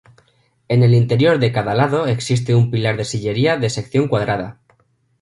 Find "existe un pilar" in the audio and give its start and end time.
2.07-2.97